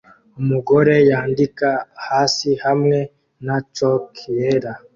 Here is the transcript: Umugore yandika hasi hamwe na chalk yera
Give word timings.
Umugore 0.39 0.95
yandika 1.09 1.69
hasi 2.07 2.49
hamwe 2.65 2.99
na 3.45 3.57
chalk 3.75 4.09
yera 4.39 4.73